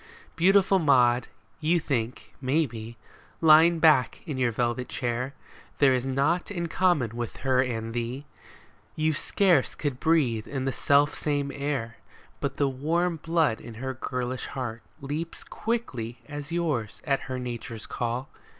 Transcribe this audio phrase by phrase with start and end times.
[0.35, 1.27] Beautiful Maud,
[1.59, 2.97] you think, maybe,
[3.39, 5.35] Lying back in your velvet chair,
[5.77, 8.25] There is naught in common with her and thee,—
[8.95, 11.97] You scarce could breathe in the self same air.
[12.39, 15.89] But the warm blood in her girlish heart Leaps quick
[16.25, 18.27] as yours at her nature's call.